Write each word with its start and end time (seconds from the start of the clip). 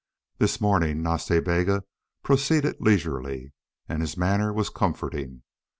This 0.39 0.59
morning 0.59 1.03
Nas 1.03 1.27
Ta 1.27 1.41
Bega 1.41 1.83
proceeded 2.23 2.77
leisurely, 2.79 3.53
and 3.87 4.01
his 4.01 4.17
manner 4.17 4.51
was 4.51 4.69
comforting. 4.71 5.43